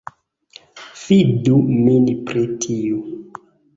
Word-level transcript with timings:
Fidu 1.03 1.59
min 1.83 2.09
pri 2.31 2.43
tiu 2.65 2.99